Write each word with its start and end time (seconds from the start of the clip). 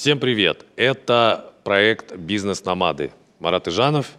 Всем 0.00 0.20
привет! 0.20 0.64
Это 0.76 1.52
проект 1.64 2.14
«Бизнес-номады». 2.14 3.10
Марат 3.40 3.66
Ижанов. 3.66 4.12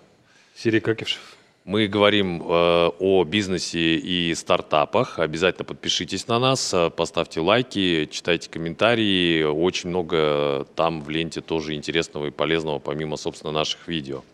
Сергей 0.54 0.82
Какишев. 0.82 1.38
Мы 1.64 1.88
говорим 1.88 2.44
э, 2.44 2.90
о 3.00 3.24
бизнесе 3.24 3.96
и 3.96 4.36
стартапах. 4.36 5.20
Обязательно 5.20 5.64
подпишитесь 5.64 6.28
на 6.28 6.38
нас, 6.38 6.74
э, 6.74 6.90
поставьте 6.90 7.40
лайки, 7.40 8.10
читайте 8.12 8.50
комментарии. 8.50 9.44
Очень 9.44 9.92
много 9.92 10.68
там 10.76 11.02
в 11.02 11.10
ленте 11.10 11.40
тоже 11.40 11.76
интересного 11.76 12.26
и 12.26 12.32
полезного, 12.32 12.80
помимо, 12.80 13.16
собственно, 13.16 13.54
наших 13.54 13.88
видео. 13.88 14.26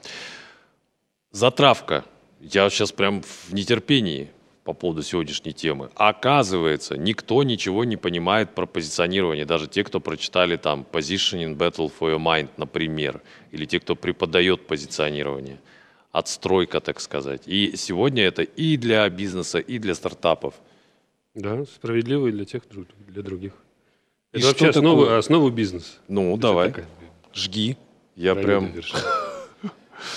Затравка. 1.30 2.06
Я 2.42 2.68
сейчас 2.72 2.92
прям 2.92 3.22
в 3.22 3.54
нетерпении 3.54 4.32
по 4.66 4.74
поводу 4.74 5.04
сегодняшней 5.04 5.54
темы. 5.54 5.92
Оказывается, 5.94 6.98
никто 6.98 7.44
ничего 7.44 7.86
не 7.86 7.98
понимает 7.98 8.56
про 8.56 8.66
позиционирование. 8.66 9.46
Даже 9.46 9.68
те, 9.68 9.84
кто 9.84 10.00
прочитали 10.00 10.58
там 10.58 10.84
Positioning 10.92 11.56
Battle 11.56 11.92
for 12.00 12.12
Your 12.12 12.18
Mind, 12.18 12.50
например, 12.58 13.22
или 13.52 13.66
те, 13.66 13.80
кто 13.80 13.96
преподает 13.96 14.66
позиционирование. 14.66 15.60
Отстройка, 16.12 16.82
так 16.82 17.00
сказать. 17.00 17.44
И 17.46 17.76
сегодня 17.76 18.24
это 18.24 18.42
и 18.42 18.76
для 18.78 19.08
бизнеса, 19.08 19.60
и 19.60 19.78
для 19.78 19.94
стартапов. 19.94 20.56
Да, 21.36 21.64
справедливо 21.66 22.28
и 22.28 22.32
для 22.32 22.46
тех, 22.46 22.64
и 22.66 23.12
для 23.12 23.22
других. 23.22 23.54
И 24.34 24.40
это 24.40 24.48
вообще 24.48 24.70
основа, 24.70 25.04
такое? 25.04 25.20
основа 25.20 25.50
бизнеса. 25.52 25.92
Ну, 26.08 26.32
Это 26.32 26.42
давай, 26.42 26.70
такая 26.70 26.88
жги. 27.36 27.78
Я 28.16 28.34
пирамида 28.34 28.82
прям... 28.82 29.04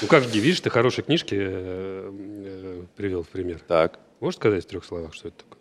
Ну 0.03 0.09
как 0.09 0.23
же, 0.23 0.31
видишь, 0.31 0.61
ты 0.61 0.71
хорошие 0.71 1.05
книжки 1.05 1.35
э, 1.39 2.11
э, 2.11 2.83
привел 2.97 3.23
в 3.23 3.29
пример. 3.29 3.61
Так. 3.67 3.99
Можешь 4.21 4.39
сказать 4.39 4.65
в 4.65 4.69
трех 4.69 4.85
словах, 4.85 5.15
что 5.15 5.29
это 5.29 5.39
такое? 5.45 5.59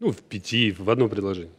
Ну, 0.00 0.10
в 0.12 0.22
пяти, 0.22 0.72
в 0.72 0.88
одном 0.90 1.08
предложении. 1.08 1.52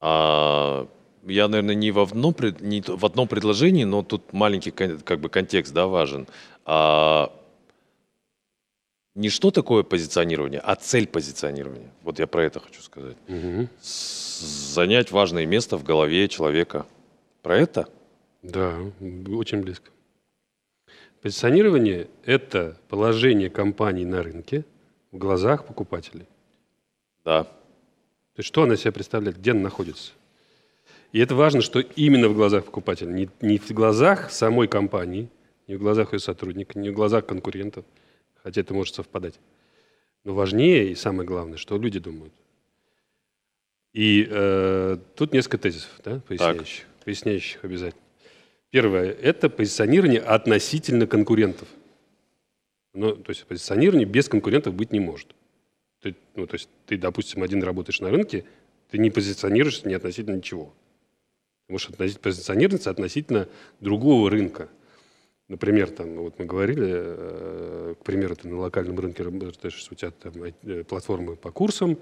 А, 0.00 0.88
я, 1.24 1.48
наверное, 1.48 1.74
не 1.74 1.90
в 1.90 2.00
одном, 2.00 2.34
не 2.60 2.82
в 2.86 3.04
одном 3.04 3.28
предложении, 3.28 3.84
но 3.84 4.02
тут 4.02 4.32
маленький 4.32 4.70
как 4.70 5.20
бы 5.20 5.28
контекст 5.28 5.72
да, 5.72 5.86
важен. 5.86 6.26
А, 6.64 7.32
не 9.14 9.28
что 9.28 9.50
такое 9.50 9.82
позиционирование, 9.82 10.60
а 10.60 10.74
цель 10.74 11.06
позиционирования. 11.06 11.90
Вот 12.02 12.18
я 12.18 12.26
про 12.26 12.44
это 12.44 12.60
хочу 12.60 12.80
сказать. 12.82 13.16
С- 13.80 14.22
Занять 14.74 15.12
важное 15.12 15.46
место 15.46 15.76
в 15.76 15.84
голове 15.84 16.28
человека. 16.28 16.86
Про 17.42 17.58
это? 17.58 17.88
Да, 18.42 18.76
очень 19.28 19.60
близко. 19.60 19.90
Позиционирование– 21.22 22.08
это 22.24 22.76
положение 22.88 23.48
компании 23.48 24.04
на 24.04 24.24
рынке 24.24 24.64
в 25.12 25.18
глазах 25.18 25.66
покупателей. 25.66 26.26
Да. 27.24 27.44
То 27.44 28.38
есть 28.38 28.48
что 28.48 28.64
она 28.64 28.74
себя 28.74 28.90
представляет, 28.90 29.38
где 29.38 29.52
она 29.52 29.60
находится. 29.60 30.12
И 31.12 31.20
это 31.20 31.36
важно, 31.36 31.60
что 31.60 31.78
именно 31.78 32.28
в 32.28 32.34
глазах 32.34 32.64
покупателя, 32.64 33.12
не, 33.12 33.30
не 33.40 33.58
в 33.58 33.70
глазах 33.70 34.32
самой 34.32 34.66
компании, 34.66 35.28
не 35.68 35.76
в 35.76 35.78
глазах 35.78 36.12
ее 36.12 36.18
сотрудника, 36.18 36.76
не 36.76 36.90
в 36.90 36.94
глазах 36.94 37.24
конкурентов, 37.24 37.84
хотя 38.42 38.62
это 38.62 38.74
может 38.74 38.96
совпадать. 38.96 39.38
Но 40.24 40.34
важнее 40.34 40.90
и 40.90 40.96
самое 40.96 41.26
главное, 41.26 41.56
что 41.56 41.78
люди 41.78 42.00
думают. 42.00 42.32
И 43.92 44.26
э, 44.28 44.98
тут 45.14 45.32
несколько 45.32 45.58
тезисов, 45.58 45.90
да, 46.02 46.20
поясняющих, 46.26 46.86
поясняющих 47.04 47.64
обязательно. 47.64 48.02
Первое– 48.72 49.12
это 49.22 49.50
позиционирование 49.50 50.20
относительно 50.20 51.06
конкурентов. 51.06 51.68
Ну, 52.94 53.14
то 53.14 53.30
есть 53.30 53.44
позиционирование 53.44 54.06
без 54.06 54.30
конкурентов 54.30 54.72
быть 54.72 54.92
не 54.92 54.98
может. 54.98 55.34
Ты, 56.00 56.16
ну, 56.34 56.46
то 56.46 56.54
есть 56.54 56.70
ты, 56.86 56.96
допустим, 56.96 57.42
один 57.42 57.62
работаешь 57.62 58.00
на 58.00 58.08
рынке, 58.08 58.46
ты 58.90 58.96
не 58.96 59.10
позиционируешься 59.10 59.86
не 59.86 59.92
относительно 59.92 60.36
ничего. 60.36 60.72
Ты 61.66 61.72
можешь 61.74 61.90
относить, 61.90 62.20
позиционироваться 62.20 62.88
относительно 62.88 63.46
другого 63.80 64.30
рынка. 64.30 64.70
Например, 65.48 65.90
там, 65.90 66.14
ну, 66.14 66.22
вот 66.22 66.38
мы 66.38 66.46
говорили, 66.46 66.88
э, 66.88 67.94
к 68.00 68.04
примеру, 68.04 68.36
ты 68.36 68.48
на 68.48 68.58
локальном 68.58 68.98
рынке 68.98 69.22
работаешь, 69.22 69.86
у 69.90 69.94
тебя 69.94 70.12
там 70.12 70.32
э, 70.44 70.84
платформы 70.84 71.36
по 71.36 71.50
курсам, 71.52 71.98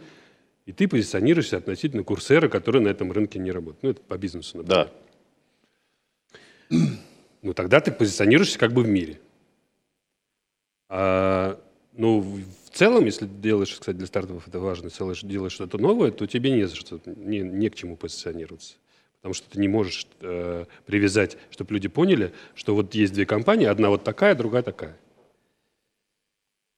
и 0.66 0.72
ты 0.72 0.87
позиционируешься 0.87 1.56
относительно 1.56 2.04
курсера, 2.04 2.48
который 2.48 2.81
на 2.81 2.88
этом 2.88 3.10
рынке 3.10 3.41
не 3.41 3.50
работает. 3.50 3.82
Ну, 3.82 3.91
это 3.91 4.00
по 4.02 4.16
бизнесу, 4.16 4.58
например. 4.58 4.84
Да. 4.84 5.09
Ну, 7.42 7.54
тогда 7.54 7.81
ты 7.81 7.91
позиционируешься 7.91 8.58
как 8.58 8.72
бы 8.72 8.82
в 8.82 8.88
мире. 8.88 9.19
А, 10.91 11.58
ну, 11.92 12.20
в 12.20 12.70
целом, 12.70 13.06
если 13.06 13.26
делаешь, 13.26 13.72
кстати, 13.72 13.97
для 13.97 14.06
стартапов 14.06 14.47
это 14.47 14.60
важно, 14.60 14.91
делаешь, 14.91 15.22
делаешь 15.22 15.53
что-то 15.53 15.78
новое, 15.78 16.10
то 16.10 16.26
тебе 16.26 16.50
не, 16.50 16.64
за 16.64 16.76
что, 16.76 17.00
не, 17.06 17.38
не 17.38 17.70
к 17.70 17.76
чему 17.76 17.97
позиционироваться. 17.97 18.75
Потому 19.20 19.34
что 19.34 19.48
ты 19.50 19.58
не 19.58 19.69
можешь 19.69 20.06
э, 20.20 20.66
привязать, 20.84 21.38
чтобы 21.50 21.75
люди 21.75 21.88
поняли, 21.88 22.32
что 22.54 22.75
вот 22.75 22.94
есть 22.94 23.14
две 23.14 23.25
компании, 23.25 23.66
одна 23.66 23.88
вот 23.88 24.04
такая, 24.04 24.34
другая 24.34 24.62
такая. 24.62 24.97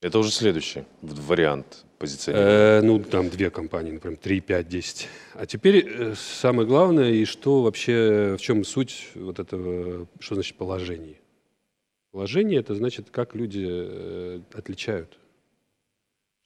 Это 0.00 0.18
уже 0.18 0.30
следующий 0.30 0.84
вариант 1.00 1.84
позиционирования. 2.02 2.80
Э, 2.80 2.82
ну, 2.82 2.98
там 2.98 3.30
две 3.30 3.50
компании, 3.50 3.92
например, 3.92 4.18
3, 4.18 4.40
5, 4.40 4.68
10. 4.68 5.08
А 5.34 5.46
теперь 5.46 5.86
э, 5.86 6.14
самое 6.16 6.66
главное, 6.68 7.10
и 7.10 7.24
что 7.24 7.62
вообще, 7.62 8.36
в 8.38 8.42
чем 8.42 8.64
суть 8.64 9.08
вот 9.14 9.38
этого, 9.38 10.08
что 10.20 10.34
значит 10.34 10.56
положение? 10.56 11.16
Положение– 12.10 12.60
это 12.60 12.74
значит, 12.74 13.10
как 13.10 13.34
люди 13.34 13.64
э, 13.66 14.40
отличают. 14.52 15.18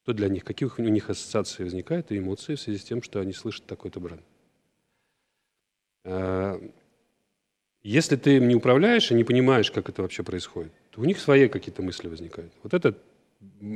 Что 0.02 0.12
для 0.12 0.28
них, 0.28 0.44
какие 0.44 0.68
у 0.68 0.82
них 0.82 1.10
ассоциации 1.10 1.64
возникают 1.64 2.12
и 2.12 2.18
эмоции 2.18 2.54
в 2.54 2.60
связи 2.60 2.78
с 2.78 2.84
тем, 2.84 3.02
что 3.02 3.18
они 3.20 3.32
слышат 3.32 3.66
такой-то 3.66 3.98
бренд. 3.98 4.22
Э, 6.04 6.60
Если 7.82 8.16
ты 8.16 8.36
им 8.36 8.48
не 8.48 8.54
управляешь 8.54 9.10
и 9.10 9.14
не 9.14 9.24
понимаешь, 9.24 9.70
как 9.70 9.88
это 9.88 10.02
вообще 10.02 10.22
происходит, 10.22 10.72
то 10.90 11.00
у 11.00 11.04
них 11.04 11.18
свои 11.18 11.48
какие-то 11.48 11.82
мысли 11.82 12.08
возникают. 12.08 12.52
Вот 12.62 12.74
это 12.74 12.94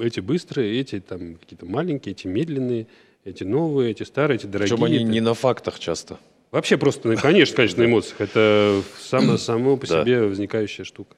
эти 0.00 0.21
быстрые, 0.21 0.81
эти 0.81 1.00
там 1.00 1.37
какие-то 1.37 1.66
маленькие, 1.66 2.12
эти 2.12 2.26
медленные, 2.26 2.87
эти 3.25 3.44
новые, 3.44 3.91
эти 3.93 4.03
старые, 4.03 4.37
эти 4.37 4.47
дорогие. 4.47 4.75
Причем 4.76 4.84
они 4.84 4.97
Это- 4.97 5.04
не 5.04 5.21
на 5.21 5.34
фактах 5.34 5.78
часто. 5.78 6.19
Вообще 6.50 6.76
просто, 6.76 7.09
ну, 7.09 7.16
конечно, 7.16 7.54
конечно, 7.56 7.82
на 7.82 7.87
эмоциях. 7.87 8.20
Это 8.20 8.82
само, 8.99 9.37
само 9.37 9.76
по 9.76 9.87
себе 9.87 10.22
возникающая 10.22 10.84
штука. 10.84 11.16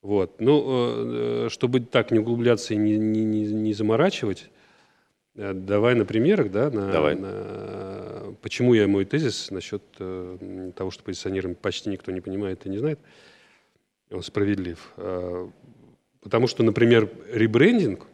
Вот. 0.00 0.40
Ну, 0.40 0.64
э, 0.66 1.48
чтобы 1.50 1.80
так 1.80 2.10
не 2.10 2.18
углубляться 2.18 2.72
и 2.74 2.76
не, 2.76 2.96
не, 2.96 3.24
не, 3.24 3.44
не 3.52 3.72
заморачивать, 3.74 4.50
э, 5.36 5.52
давай 5.52 5.94
на 5.94 6.04
примерах, 6.06 6.50
да, 6.50 6.70
на, 6.70 6.90
Давай. 6.90 7.14
на- 7.14 8.34
почему 8.40 8.72
я 8.74 8.88
мой 8.88 9.04
тезис 9.04 9.50
насчет 9.50 9.82
э, 9.98 10.72
того, 10.76 10.90
что 10.90 11.04
позиционирование 11.04 11.56
почти 11.60 11.90
никто 11.90 12.10
не 12.10 12.20
понимает 12.20 12.64
и 12.66 12.70
не 12.70 12.78
знает, 12.78 12.98
он 14.10 14.22
справедлив. 14.22 14.92
Потому 16.22 16.46
что, 16.46 16.62
например, 16.62 17.10
ребрендинг 17.32 18.06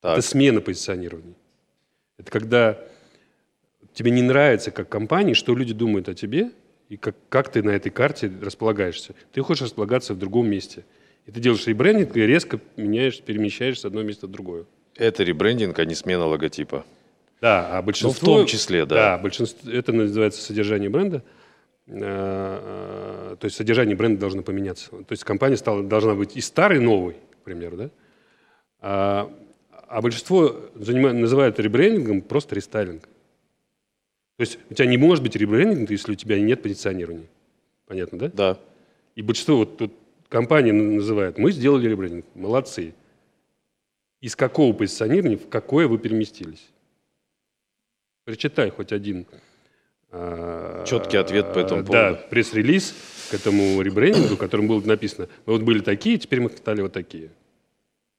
Так. 0.00 0.18
это 0.18 0.26
смена 0.26 0.60
позиционирования. 0.60 1.34
Это 2.18 2.30
когда 2.30 2.78
тебе 3.92 4.10
не 4.10 4.22
нравится 4.22 4.70
как 4.70 4.88
компании, 4.88 5.34
что 5.34 5.54
люди 5.54 5.74
думают 5.74 6.08
о 6.08 6.14
тебе, 6.14 6.50
и 6.88 6.96
как, 6.96 7.16
как 7.28 7.50
ты 7.50 7.62
на 7.62 7.70
этой 7.70 7.90
карте 7.90 8.30
располагаешься. 8.40 9.14
Ты 9.32 9.42
хочешь 9.42 9.62
располагаться 9.62 10.14
в 10.14 10.18
другом 10.18 10.48
месте. 10.48 10.84
И 11.26 11.32
ты 11.32 11.40
делаешь 11.40 11.66
ребрендинг 11.66 12.16
и 12.16 12.26
резко 12.26 12.60
меняешь, 12.76 13.20
перемещаешь 13.20 13.80
с 13.80 13.84
одного 13.84 14.06
места 14.06 14.26
в 14.26 14.30
другое. 14.30 14.66
Это 14.96 15.24
ребрендинг, 15.24 15.78
а 15.78 15.84
не 15.84 15.94
смена 15.94 16.26
логотипа. 16.26 16.84
Да, 17.40 17.78
а 17.78 17.82
большинство... 17.82 18.36
том 18.38 18.46
числе, 18.46 18.86
да. 18.86 18.94
Да, 18.94 19.18
большинство, 19.18 19.70
это 19.70 19.92
называется 19.92 20.42
содержание 20.42 20.90
бренда. 20.90 21.24
Э, 21.86 23.36
То 23.38 23.44
есть 23.44 23.56
содержание 23.56 23.96
бренда 23.96 24.20
должно 24.20 24.42
поменяться. 24.42 24.90
То 24.90 25.12
есть 25.12 25.24
компания 25.24 25.56
стала, 25.56 25.82
должна 25.82 26.14
быть 26.14 26.36
и 26.36 26.40
старой, 26.40 26.78
и 26.78 26.80
новой, 26.80 27.14
к 27.40 27.44
примеру, 27.44 27.76
да? 27.76 27.90
А, 28.80 29.32
а 29.88 30.00
большинство 30.02 30.48
занима- 30.74 31.12
называют 31.12 31.58
ребрендингом 31.58 32.22
просто 32.22 32.54
рестайлинг. 32.54 33.02
То 34.36 34.40
есть 34.40 34.58
у 34.70 34.74
тебя 34.74 34.86
не 34.86 34.96
может 34.96 35.22
быть 35.22 35.36
ребрендинг, 35.36 35.90
если 35.90 36.12
у 36.12 36.14
тебя 36.14 36.40
нет 36.40 36.62
позиционирования. 36.62 37.26
Понятно, 37.86 38.18
да? 38.18 38.28
Да. 38.28 38.58
И 39.14 39.22
большинство 39.22 39.58
вот 39.58 39.76
тут 39.76 39.92
компания 40.28 40.70
н- 40.70 40.96
называет, 40.96 41.36
мы 41.38 41.52
сделали 41.52 41.88
ребрендинг, 41.88 42.24
молодцы. 42.34 42.94
Из 44.20 44.36
какого 44.36 44.72
позиционирования 44.72 45.36
в 45.36 45.48
какое 45.48 45.88
вы 45.88 45.98
переместились? 45.98 46.70
Прочитай 48.24 48.70
хоть 48.70 48.92
один. 48.92 49.26
А, 50.12 50.84
Четкий 50.86 51.16
ответ 51.16 51.52
по 51.52 51.58
этому 51.58 51.82
Да, 51.82 52.08
поводу. 52.10 52.18
пресс-релиз 52.30 52.94
к 53.30 53.34
этому 53.34 53.80
ребрендингу, 53.80 54.34
в 54.34 54.38
котором 54.38 54.68
было 54.68 54.80
написано, 54.82 55.28
мы 55.46 55.54
вот 55.54 55.62
были 55.62 55.80
такие, 55.80 56.18
теперь 56.18 56.40
мы 56.40 56.50
стали 56.50 56.82
вот 56.82 56.92
такие. 56.92 57.30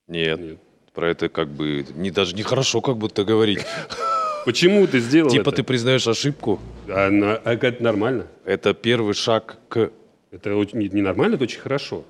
Нет. 0.07 0.39
Нет. 0.39 0.57
Про 0.93 1.09
это 1.09 1.29
как 1.29 1.49
бы 1.49 1.85
не 1.95 2.11
даже 2.11 2.35
нехорошо 2.35 2.81
как 2.81 2.97
будто 2.97 3.23
говорить. 3.23 3.59
Почему 4.45 4.85
ты 4.87 4.99
сделал 4.99 5.29
Типа 5.29 5.49
это? 5.49 5.57
ты 5.57 5.63
признаешь 5.63 6.07
ошибку. 6.07 6.59
А, 6.87 7.09
на- 7.09 7.37
а 7.37 7.53
это 7.53 7.81
нормально. 7.81 8.27
Это 8.43 8.73
первый 8.73 9.13
шаг 9.13 9.57
к... 9.69 9.91
Это 10.31 10.55
очень- 10.55 10.79
не, 10.79 10.89
не 10.89 11.01
нормально, 11.01 11.35
это 11.35 11.43
очень 11.45 11.59
хорошо. 11.61 12.03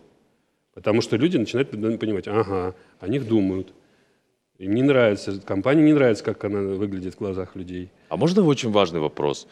Потому 0.73 1.01
что 1.01 1.15
люди 1.17 1.37
начинают 1.37 1.69
понимать, 1.69 2.27
ага, 2.27 2.73
о 2.99 3.07
них 3.07 3.27
думают. 3.27 3.73
Им 4.57 4.73
не 4.73 4.81
нравится, 4.81 5.39
компании 5.45 5.83
не 5.83 5.93
нравится, 5.93 6.23
как 6.23 6.43
она 6.45 6.61
выглядит 6.61 7.15
в 7.15 7.17
глазах 7.19 7.55
людей. 7.55 7.89
А 8.09 8.17
можно 8.17 8.43
очень 8.43 8.71
важный 8.71 8.99
вопрос? 8.99 9.47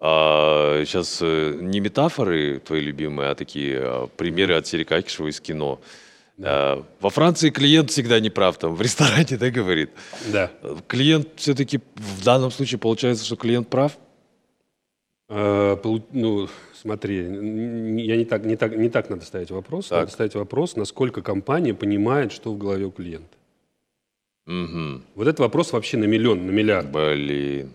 А, 0.00 0.84
сейчас 0.84 1.18
э, 1.22 1.58
не 1.60 1.80
метафоры 1.80 2.60
твои 2.60 2.80
любимые, 2.80 3.30
а 3.30 3.34
такие 3.34 3.78
а, 3.80 4.06
примеры 4.06 4.54
от 4.54 4.66
Серика 4.66 4.96
Акишева 4.96 5.28
из 5.28 5.40
кино. 5.40 5.80
А, 6.40 6.84
во 7.00 7.10
Франции 7.10 7.50
клиент 7.50 7.90
всегда 7.90 8.20
не 8.20 8.30
прав, 8.30 8.58
там 8.58 8.74
в 8.74 8.82
ресторане, 8.82 9.36
да, 9.40 9.50
говорит. 9.50 9.90
Да. 10.32 10.52
Клиент 10.86 11.28
все-таки 11.36 11.80
в 11.96 12.24
данном 12.24 12.50
случае 12.50 12.78
получается, 12.78 13.24
что 13.24 13.34
клиент 13.36 13.68
прав? 13.68 13.98
А, 15.28 15.76
полу- 15.76 16.06
ну, 16.12 16.48
смотри, 16.80 17.16
я 17.16 18.16
не 18.16 18.24
так, 18.24 18.44
не 18.44 18.56
так, 18.56 18.76
не 18.76 18.90
так 18.90 19.10
надо 19.10 19.24
ставить 19.24 19.50
вопрос. 19.50 19.88
Так. 19.88 19.98
Надо 20.00 20.12
ставить 20.12 20.34
вопрос, 20.36 20.76
насколько 20.76 21.22
компания 21.22 21.74
понимает, 21.74 22.30
что 22.30 22.52
в 22.52 22.58
голове 22.58 22.84
у 22.84 22.92
клиента. 22.92 23.36
Угу. 24.46 25.02
Вот 25.16 25.26
этот 25.26 25.40
вопрос 25.40 25.72
вообще 25.72 25.96
на 25.96 26.04
миллион, 26.04 26.46
на 26.46 26.50
миллиард. 26.52 26.90
Блин. 26.90 27.72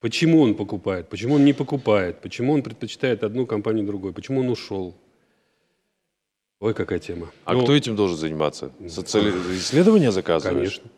Почему 0.00 0.42
он 0.42 0.54
покупает? 0.54 1.08
Почему 1.08 1.34
он 1.34 1.44
не 1.44 1.52
покупает? 1.52 2.20
Почему 2.20 2.52
он 2.52 2.62
предпочитает 2.62 3.24
одну 3.24 3.46
компанию 3.46 3.86
другой? 3.86 4.12
Почему 4.12 4.40
он 4.40 4.48
ушел? 4.50 4.94
Ой, 6.60 6.74
какая 6.74 6.98
тема. 6.98 7.30
А 7.44 7.54
Ну, 7.54 7.62
кто 7.62 7.74
этим 7.74 7.96
должен 7.96 8.16
заниматься? 8.16 8.72
Социали... 8.88 9.30
Исследования 9.56 10.10
заказываешь? 10.12 10.76
Конечно. 10.78 10.90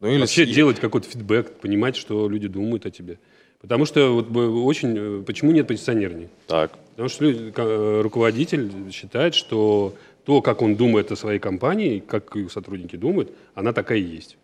Ну 0.00 0.08
или 0.08 0.20
Вообще 0.20 0.46
делать 0.46 0.80
какой-то 0.80 1.08
фидбэк, 1.08 1.60
понимать, 1.60 1.96
что 1.96 2.28
люди 2.28 2.48
думают 2.48 2.84
о 2.86 2.90
тебе. 2.90 3.18
Потому 3.60 3.86
что 3.86 4.12
вот 4.12 4.36
очень... 4.36 5.20
э, 5.20 5.22
Почему 5.24 5.52
нет 5.52 5.66
позиционирования? 5.66 6.28
Так. 6.46 6.72
Потому 6.90 7.08
что 7.08 7.24
люди- 7.24 7.52
э, 7.56 8.00
руководитель 8.02 8.90
считает, 8.92 9.34
что 9.34 9.94
то, 10.26 10.42
как 10.42 10.60
он 10.60 10.76
думает 10.76 11.10
о 11.12 11.16
своей 11.16 11.38
компании, 11.38 12.00
как 12.00 12.36
и 12.36 12.48
сотрудники 12.48 12.96
думают, 12.96 13.32
она 13.54 13.72
такая 13.72 13.98
и 13.98 14.02
есть. 14.02 14.36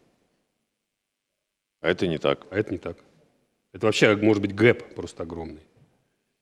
А 1.82 1.88
это 1.88 2.06
не 2.06 2.19
так. 2.19 2.47
А 2.50 2.59
это 2.59 2.71
не 2.73 2.79
так. 2.79 2.97
Это 3.72 3.87
вообще 3.87 4.17
может 4.17 4.43
быть 4.43 4.55
гэп 4.55 4.94
просто 4.94 5.22
огромный. 5.22 5.62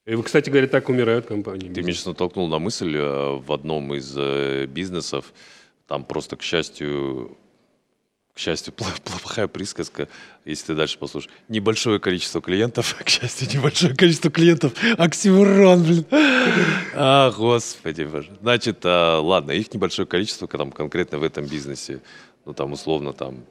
И, 0.07 0.15
вы, 0.15 0.23
кстати 0.23 0.49
говоря, 0.49 0.67
так 0.67 0.89
умирают 0.89 1.27
компании. 1.27 1.69
Ты 1.71 1.83
меня 1.83 1.93
сейчас 1.93 2.07
натолкнул 2.07 2.49
на 2.49 2.59
мысль 2.59 2.97
э, 2.97 3.37
в 3.37 3.53
одном 3.53 3.95
из 3.95 4.15
э, 4.17 4.65
бизнесов. 4.65 5.35
Там 5.87 6.03
просто, 6.05 6.37
к 6.37 6.43
счастью, 6.43 7.37
к 8.33 8.39
счастью, 8.39 8.73
плохая 9.05 9.49
присказка, 9.49 10.09
если 10.47 10.69
ты 10.69 10.75
дальше 10.77 10.97
послушаешь. 10.97 11.31
Небольшое 11.49 12.01
количество 12.01 12.41
клиентов, 12.41 12.97
к 13.05 13.09
счастью, 13.09 13.49
небольшое 13.53 13.95
количество 13.95 14.31
клиентов. 14.31 14.73
Оксимирон, 14.97 15.83
блин. 15.83 16.07
А, 16.95 17.31
господи 17.33 18.05
боже. 18.05 18.31
Значит, 18.41 18.79
а, 18.85 19.21
ладно, 19.21 19.51
их 19.51 19.75
небольшое 19.75 20.07
количество 20.07 20.49
там, 20.49 20.73
конкретно 20.73 21.19
в 21.19 21.23
этом 21.23 21.45
бизнесе. 21.47 22.01
Ну, 22.47 22.55
там, 22.55 22.73
условно, 22.73 23.13
там, 23.13 23.45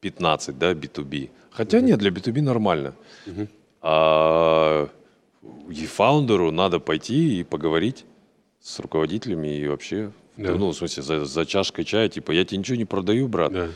15, 0.00 0.58
да, 0.58 0.72
B2B. 0.72 1.30
Хотя 1.50 1.80
нет, 1.80 1.98
для 1.98 2.10
B2B 2.10 2.42
нормально. 2.42 2.94
А 3.82 4.88
и 5.70 5.86
фаундеру 5.86 6.50
надо 6.50 6.80
пойти 6.80 7.40
и 7.40 7.44
поговорить 7.44 8.04
с 8.60 8.78
руководителями 8.80 9.58
и 9.58 9.68
вообще, 9.68 10.10
Да. 10.36 10.54
ну, 10.54 10.70
в 10.70 10.74
смысле, 10.76 11.02
за, 11.02 11.24
за 11.24 11.46
чашкой 11.46 11.84
чая, 11.84 12.08
типа, 12.08 12.32
я 12.32 12.44
тебе 12.44 12.58
ничего 12.58 12.76
не 12.76 12.84
продаю, 12.84 13.28
брат. 13.28 13.52
Да. 13.52 13.68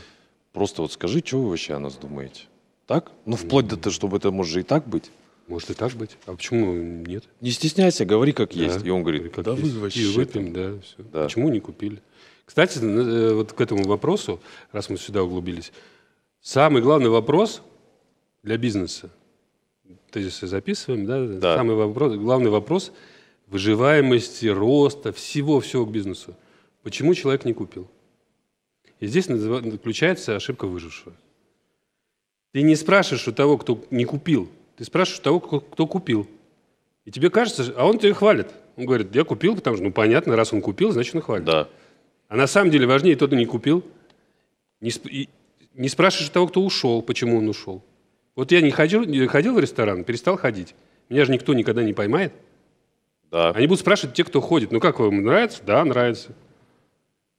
Просто 0.53 0.81
вот 0.81 0.91
скажи, 0.91 1.21
что 1.25 1.41
вы 1.41 1.49
вообще 1.49 1.73
о 1.75 1.79
нас 1.79 1.95
думаете. 1.95 2.41
Так? 2.87 3.11
Ну, 3.25 3.37
вплоть 3.37 3.67
до 3.67 3.77
того, 3.77 3.93
чтобы 3.93 4.17
это 4.17 4.31
может 4.31 4.57
и 4.57 4.63
так 4.63 4.85
быть. 4.87 5.11
Может 5.47 5.69
и 5.69 5.73
так 5.73 5.93
быть. 5.93 6.17
А 6.25 6.33
почему 6.35 6.73
нет? 6.73 7.23
Не 7.39 7.51
стесняйся, 7.51 8.03
говори 8.05 8.33
как 8.33 8.53
Да. 8.53 8.63
есть. 8.63 8.85
И 8.85 8.89
он 8.89 9.01
говорит, 9.03 9.33
Как 9.33 9.45
да 9.45 9.51
есть. 9.51 9.63
вы 9.63 9.69
И 9.69 9.79
вообще... 9.81 10.07
выпьем, 10.11 10.53
да, 10.53 10.73
всё. 10.81 11.03
Да. 11.11 11.23
Почему 11.23 11.49
не 11.49 11.59
купили? 11.61 12.01
Кстати, 12.45 12.79
э, 12.81 13.33
вот 13.33 13.53
к 13.53 13.61
этому 13.61 13.85
вопросу, 13.85 14.41
раз 14.73 14.89
мы 14.89 14.97
сюда 14.97 15.23
углубились, 15.23 15.71
самый 16.41 16.81
главный 16.81 17.09
вопрос 17.09 17.61
для 18.43 18.57
бизнеса, 18.57 19.09
тезисы 20.11 20.47
записываем, 20.47 21.05
да? 21.05 21.25
Да. 21.25 21.55
Самый 21.55 21.75
вопрос, 21.75 22.15
главный 22.15 22.49
вопрос 22.49 22.91
выживаемости, 23.47 24.47
роста, 24.47 25.11
всего-всего 25.11 25.85
к 25.85 25.91
бизнесу. 25.91 26.35
Почему 26.83 27.13
человек 27.13 27.45
не 27.45 27.53
купил? 27.53 27.87
И 28.99 29.07
здесь 29.07 29.25
заключается 29.25 30.35
ошибка 30.35 30.67
выжившего. 30.67 31.13
Ты 32.53 32.61
не 32.61 32.75
спрашиваешь 32.75 33.27
у 33.27 33.31
того, 33.31 33.57
кто 33.57 33.83
не 33.91 34.05
купил, 34.05 34.49
ты 34.77 34.85
спрашиваешь 34.85 35.19
у 35.19 35.23
того, 35.23 35.39
кто, 35.39 35.59
кто 35.59 35.87
купил. 35.87 36.27
И 37.05 37.11
тебе 37.11 37.29
кажется, 37.29 37.73
а 37.75 37.85
он 37.85 37.99
тебя 37.99 38.13
хвалит. 38.13 38.47
Он 38.77 38.85
говорит, 38.85 39.13
я 39.15 39.23
купил, 39.23 39.55
потому 39.55 39.75
что, 39.75 39.83
ну, 39.83 39.91
понятно, 39.91 40.35
раз 40.35 40.53
он 40.53 40.61
купил, 40.61 40.91
значит, 40.91 41.15
он 41.15 41.21
хвалит. 41.21 41.45
Да. 41.45 41.69
А 42.27 42.35
на 42.35 42.47
самом 42.47 42.71
деле 42.71 42.87
важнее 42.87 43.15
тот, 43.15 43.29
кто 43.29 43.35
не 43.37 43.45
купил. 43.45 43.83
Не, 44.79 44.89
сп- 44.89 45.09
и 45.09 45.29
не 45.75 45.89
спрашиваешь 45.89 46.29
того, 46.29 46.47
кто 46.47 46.61
ушел, 46.63 47.01
почему 47.01 47.37
он 47.37 47.49
ушел. 47.49 47.83
Вот 48.35 48.51
я 48.51 48.61
не 48.61 48.71
ходил, 48.71 49.03
не 49.03 49.25
ходил 49.27 49.53
в 49.55 49.59
ресторан, 49.59 50.03
перестал 50.03 50.37
ходить. 50.37 50.75
Меня 51.09 51.25
же 51.25 51.31
никто 51.31 51.53
никогда 51.53 51.83
не 51.83 51.93
поймает. 51.93 52.33
Да. 53.31 53.51
Они 53.51 53.67
будут 53.67 53.81
спрашивать 53.81 54.15
те, 54.15 54.23
кто 54.23 54.41
ходит. 54.41 54.71
Ну 54.71 54.79
как 54.79 54.99
вам 54.99 55.23
нравится? 55.23 55.61
Да, 55.65 55.83
нравится. 55.85 56.31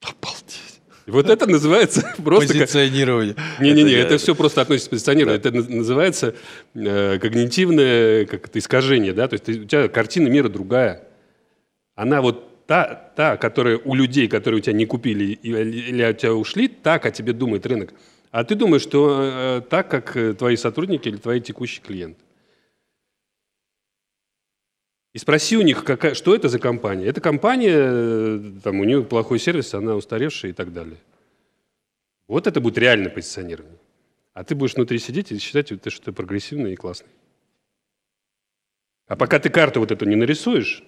Обалдеть. 0.00 0.80
И 1.06 1.10
вот 1.10 1.28
это 1.28 1.46
называется 1.46 2.14
просто... 2.24 2.48
Позиционирование. 2.48 3.34
Не-не-не, 3.60 3.92
я- 3.92 4.00
это 4.00 4.18
все 4.18 4.34
просто 4.34 4.60
относится 4.62 4.88
к 4.88 4.90
позиционированию. 4.92 5.40
Это 5.40 5.48
наз- 5.50 5.68
называется 5.74 6.34
э, 6.74 7.18
когнитивное 7.18 8.24
как 8.26 8.46
это, 8.48 8.58
искажение. 8.58 9.12
Да? 9.12 9.28
То 9.28 9.34
есть 9.34 9.44
ты- 9.44 9.60
у 9.60 9.64
тебя 9.64 9.88
картина 9.88 10.28
мира 10.28 10.48
другая. 10.48 11.04
Она 11.94 12.22
вот 12.22 12.66
та, 12.66 13.12
та, 13.16 13.36
которая 13.36 13.78
у 13.78 13.94
людей, 13.94 14.28
которые 14.28 14.58
у 14.58 14.62
тебя 14.62 14.74
не 14.74 14.86
купили 14.86 15.24
и- 15.32 15.48
или 15.50 16.02
от 16.02 16.18
тебя 16.18 16.34
ушли, 16.34 16.68
так 16.68 17.04
о 17.06 17.10
тебе 17.10 17.32
думает 17.32 17.66
рынок. 17.66 17.92
А 18.32 18.44
ты 18.44 18.54
думаешь, 18.54 18.80
что 18.82 19.20
э, 19.22 19.60
так, 19.60 19.90
как 19.90 20.16
э, 20.16 20.32
твои 20.32 20.56
сотрудники 20.56 21.06
или 21.06 21.18
твои 21.18 21.38
текущие 21.38 21.84
клиенты. 21.84 22.20
И 25.12 25.18
спроси 25.18 25.58
у 25.58 25.60
них, 25.60 25.84
какая, 25.84 26.14
что 26.14 26.34
это 26.34 26.48
за 26.48 26.58
компания. 26.58 27.04
Эта 27.04 27.20
компания, 27.20 27.76
э, 27.76 28.52
там, 28.64 28.80
у 28.80 28.84
нее 28.84 29.04
плохой 29.04 29.38
сервис, 29.38 29.74
она 29.74 29.94
устаревшая 29.96 30.52
и 30.52 30.54
так 30.54 30.72
далее. 30.72 30.96
Вот 32.26 32.46
это 32.46 32.62
будет 32.62 32.78
реальное 32.78 33.10
позиционирование. 33.10 33.78
А 34.32 34.44
ты 34.44 34.54
будешь 34.54 34.76
внутри 34.76 34.98
сидеть 34.98 35.30
и 35.30 35.38
считать, 35.38 35.68
что 35.68 36.02
ты 36.02 36.12
прогрессивный 36.12 36.72
и 36.72 36.76
классный. 36.76 37.10
А 39.08 39.14
пока 39.14 39.40
ты 39.40 39.50
карту 39.50 39.80
вот 39.80 39.90
эту 39.90 40.06
не 40.06 40.16
нарисуешь, 40.16 40.82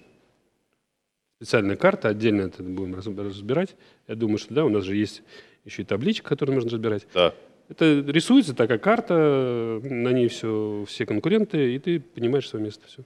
специальная 1.37 1.75
карта, 1.75 2.09
отдельно 2.09 2.41
это 2.41 2.63
будем 2.63 2.95
раз- 2.95 3.05
разбирать. 3.05 3.75
Я 4.07 4.15
думаю, 4.15 4.39
что 4.39 4.51
да, 4.51 4.65
у 4.65 4.69
нас 4.69 4.83
же 4.83 4.95
есть 4.95 5.21
еще 5.65 5.81
и 5.81 5.85
табличка, 5.85 6.29
которую 6.29 6.55
нужно 6.55 6.71
разбирать. 6.71 7.07
Да. 7.13 7.33
Это 7.67 8.03
рисуется 8.07 8.53
такая 8.53 8.77
карта, 8.77 9.79
на 9.83 10.09
ней 10.09 10.27
все, 10.27 10.85
все 10.87 11.05
конкуренты, 11.05 11.75
и 11.75 11.79
ты 11.79 11.99
понимаешь 11.99 12.47
свое 12.47 12.63
место. 12.63 12.85
Все. 12.87 13.03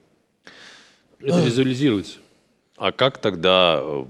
Это 1.21 1.39
визуализируется. 1.41 2.19
А 2.75 2.91
как 2.91 3.17
тогда... 3.17 3.81
э, 3.81 4.05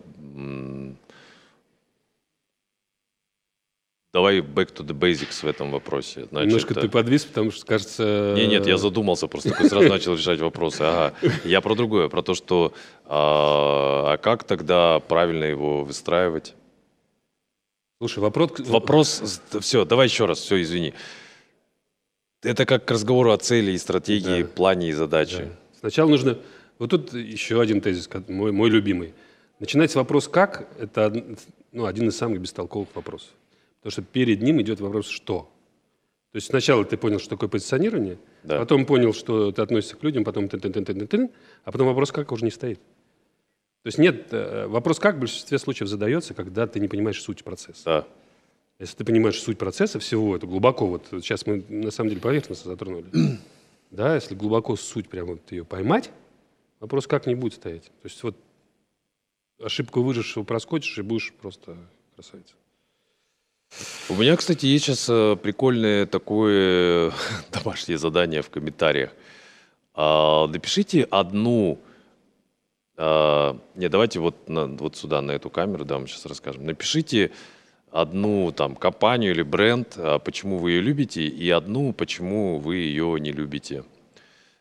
Давай 4.12 4.39
back 4.39 4.74
to 4.74 4.84
the 4.84 4.98
basics 4.98 5.44
в 5.44 5.48
этом 5.48 5.70
вопросе. 5.70 6.25
Значит, 6.32 6.48
Немножко 6.48 6.74
э, 6.74 6.82
ты 6.82 6.89
подвис, 6.89 7.25
потому 7.25 7.51
что, 7.51 7.63
кажется... 7.65 8.34
Не, 8.36 8.48
нет, 8.48 8.65
я 8.65 8.77
задумался, 8.77 9.27
просто 9.27 9.50
сразу 9.68 9.88
начал 9.88 10.15
решать 10.15 10.39
вопросы. 10.39 10.82
Ага. 10.82 11.13
Я 11.46 11.62
про 11.62 11.75
другое, 11.75 12.10
про 12.10 12.24
то, 12.24 12.34
что 12.34 12.74
а, 13.06 14.13
а 14.13 14.18
как 14.18 14.46
тогда 14.46 15.00
правильно 15.00 15.44
его 15.44 15.84
выстраивать? 15.84 16.56
Слушай, 18.00 18.20
вопрос... 18.20 18.51
Вопрос, 18.60 19.41
все, 19.60 19.84
давай 19.84 20.08
еще 20.08 20.25
раз, 20.25 20.39
все, 20.39 20.62
извини. 20.62 20.94
Это 22.41 22.65
как 22.65 22.86
к 22.86 22.91
разговору 22.91 23.32
о 23.32 23.38
цели 23.38 23.72
и 23.74 23.77
стратегии, 23.77 24.44
Да. 24.44 24.48
плане 24.48 24.89
и 24.89 24.94
задаче. 24.94 25.38
Да. 25.38 25.79
Сначала 25.79 26.10
нужно... 26.10 26.38
Вот 26.77 26.91
тут 26.91 27.13
еще 27.13 27.60
один 27.60 27.82
тезис, 27.82 28.10
мой, 28.29 28.53
мой 28.53 28.70
любимый. 28.70 29.13
Начинать 29.60 29.91
с 29.91 29.96
вопроса 29.96 30.29
«как»— 30.29 30.70
это 30.79 31.36
ну, 31.74 31.86
один 31.86 32.08
из 32.08 32.15
самых 32.15 32.39
бестолковых 32.39 32.88
вопросов. 32.96 33.32
Потому 33.82 33.91
что 33.91 34.01
перед 34.01 34.41
ним 34.41 34.62
идет 34.62 34.79
вопрос 34.79 35.10
«что?». 35.10 35.51
То 36.32 36.38
есть 36.38 36.48
сначала 36.48 36.86
ты 36.86 36.96
понял, 36.96 37.20
что 37.20 37.32
такое 37.32 37.50
позиционирование, 37.50 38.18
Да. 38.44 38.60
потом 38.60 38.86
понял, 38.86 39.13
что 39.13 39.51
ты 39.51 39.62
относишься 39.62 39.98
к 39.98 40.03
людям, 40.03 40.24
потом 40.24 40.48
тын 40.48 40.62
тын 40.62 40.72
тын 40.72 40.86
тын 40.86 41.08
тын 41.08 41.29
а 41.65 41.72
потом 41.74 41.88
вопрос 41.88 42.13
«как» 42.13 42.32
уже 42.32 42.46
не 42.46 42.51
стоит. 42.51 42.79
То 43.84 43.88
есть 43.88 43.98
нет, 43.98 44.28
э, 44.32 44.68
вопрос 44.68 45.00
«как» 45.00 45.16
в 45.16 45.20
большинстве 45.20 45.58
случаев 45.58 45.88
задается, 45.88 46.34
когда 46.34 46.68
ты 46.68 46.80
не 46.80 46.88
понимаешь 46.88 47.22
суть 47.22 47.44
процесса. 47.44 47.84
Да. 47.86 48.08
Если 48.80 48.98
ты 48.98 49.06
понимаешь 49.06 49.40
суть 49.40 49.58
процесса 49.58 50.00
всего, 50.00 50.36
это 50.36 50.48
глубоко, 50.48 50.88
вот 50.88 51.08
сейчас 51.12 51.46
мы 51.46 51.64
на 51.70 51.92
самом 51.92 52.10
деле 52.10 52.22
поверхностно 52.22 52.72
затронули. 52.72 53.06
Да, 53.92 54.14
если 54.14 54.36
глубоко 54.36 54.76
суть 54.76 55.10
прямо 55.10 55.32
вот 55.32 55.52
ее 55.52 55.66
поймать, 55.66 56.12
вопрос 56.80 57.08
как 57.08 57.26
не 57.26 57.34
будет 57.34 57.56
стоять. 57.56 57.86
То 57.86 58.04
есть 58.04 58.22
вот 58.22 58.36
ошибку 59.60 60.04
выжившего 60.04 60.44
проскочишь 60.44 61.00
и 61.00 61.02
будешь 61.02 61.34
просто 61.34 61.76
красавица. 62.14 62.54
У 64.10 64.14
меня, 64.14 64.36
кстати, 64.36 64.68
есть 64.68 64.86
сейчас 64.86 65.08
э, 65.10 65.36
прикольное 65.42 66.06
такое 66.06 67.12
домашнее 67.52 67.98
задание 67.98 68.44
в 68.44 68.52
комментариях. 68.52 69.12
А, 69.94 70.48
Напишите 70.48 71.04
одну... 71.04 71.80
а, 73.01 73.58
Не, 73.75 73.88
давайте 73.88 74.20
вот, 74.20 74.50
на- 74.50 74.68
вот 74.68 74.98
сюда, 74.98 75.22
на 75.22 75.32
эту 75.32 75.50
камеру, 75.50 75.86
да, 75.86 75.98
мы 76.00 76.08
сейчас 76.08 76.25
расскажем. 76.25 76.65
Напишите 76.65 77.32
одну 77.91 78.51
там 78.51 78.75
компанию 78.75 79.32
или 79.32 79.41
бренд, 79.41 79.96
а 79.98 80.20
почему 80.20 80.58
вы 80.58 80.72
ее 80.72 80.82
любите, 80.82 81.25
и 81.25 81.50
одну, 81.50 81.94
почему 81.94 82.60
вы 82.60 82.75
ее 82.75 83.18
не 83.20 83.32
любите. 83.32 83.86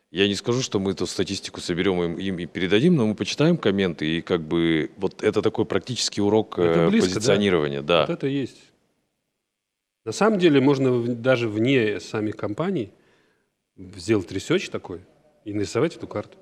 Я 0.09 0.27
не 0.27 0.35
скажу, 0.35 0.61
что 0.61 0.79
мы 0.79 0.91
эту 0.91 1.05
статистику 1.05 1.59
соберем 1.59 2.01
им, 2.01 2.17
им 2.17 2.39
и 2.39 2.45
передадим, 2.45 2.95
но 2.95 3.05
мы 3.05 3.13
почитаем 3.13 3.57
комменты, 3.57 4.07
и 4.07 4.21
как 4.21 4.41
бы 4.41 4.89
вот 4.97 5.21
это 5.21 5.41
такой 5.41 5.65
практический 5.65 6.21
урок 6.21 6.57
Это 6.57 6.79
э, 6.79 6.89
близко, 6.89 7.09
да. 7.09 7.15
позиционирования. 7.15 7.81
Да. 7.81 8.05
Вот 8.07 8.13
это 8.13 8.27
есть. 8.27 8.57
На 10.05 10.13
самом 10.13 10.39
деле 10.39 10.61
можно 10.61 11.13
даже 11.13 11.49
вне 11.49 11.99
самих 11.99 12.37
компаний 12.37 12.91
сделать 13.75 14.31
research 14.31 14.69
такой 14.69 15.01
и 15.43 15.53
нарисовать 15.53 15.97
эту 15.97 16.07
карту. 16.07 16.37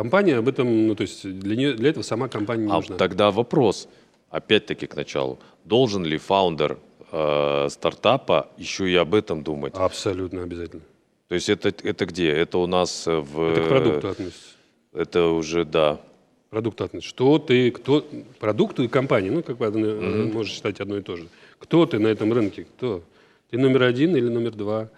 Компания 0.00 0.36
об 0.38 0.48
этом, 0.48 0.86
ну 0.86 0.94
то 0.94 1.02
есть 1.02 1.28
для, 1.28 1.56
нее, 1.56 1.74
для 1.74 1.90
этого 1.90 2.02
сама 2.02 2.28
компания 2.28 2.64
не 2.64 2.72
А 2.72 2.76
нужна. 2.76 2.96
тогда 2.96 3.30
вопрос, 3.30 3.86
опять-таки 4.30 4.86
к 4.86 4.96
началу. 4.96 5.38
Должен 5.66 6.06
ли 6.06 6.16
founder 6.16 6.78
э, 7.12 7.66
стартапа 7.68 8.48
еще 8.56 8.90
и 8.90 8.94
об 8.94 9.14
этом 9.14 9.42
думать? 9.42 9.74
Абсолютно 9.76 10.42
обязательно. 10.42 10.80
То 11.28 11.34
есть 11.34 11.50
это, 11.50 11.68
это 11.68 12.06
где? 12.06 12.30
Это 12.30 12.56
у 12.56 12.66
нас 12.66 13.06
э, 13.06 13.14
в... 13.20 13.42
Это 13.52 13.62
к 13.62 13.68
продукту 13.68 14.08
относится. 14.08 14.48
Это 14.94 15.26
уже, 15.26 15.66
да. 15.66 15.96
К 15.96 16.50
Продукту 16.50 16.84
относится. 16.84 17.10
Что 17.10 17.38
ты, 17.38 17.70
кто, 17.70 18.02
продукту 18.38 18.82
и 18.82 18.88
компании, 18.88 19.28
ну 19.28 19.42
как 19.42 19.58
бы 19.58 19.66
одно- 19.66 20.32
можешь 20.32 20.54
считать 20.54 20.80
одно 20.80 20.96
и 20.96 21.02
то 21.02 21.16
же. 21.18 21.28
Кто 21.58 21.84
ты 21.84 21.98
на 21.98 22.06
этом 22.08 22.32
рынке? 22.32 22.66
Кто? 22.78 23.02
Ты 23.50 23.58
номер 23.58 23.82
один 23.82 24.16
или 24.16 24.28
номер 24.30 24.52
два? 24.52 24.88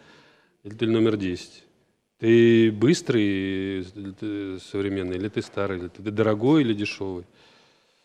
Или 0.62 0.74
ты 0.74 0.86
номер 0.86 1.16
десять? 1.16 1.64
Ты 2.22 2.70
быстрый, 2.70 3.80
или 3.80 4.12
ты 4.12 4.60
современный, 4.60 5.16
или 5.16 5.28
ты 5.28 5.42
старый, 5.42 5.80
или 5.80 5.88
ты 5.88 6.02
дорогой 6.02 6.62
или 6.62 6.72
дешевый? 6.72 7.24